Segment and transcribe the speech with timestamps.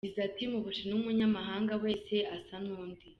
[0.03, 3.05] Yagize ati “Mu Bushinwa, umunyamahanga wese asa n’undi.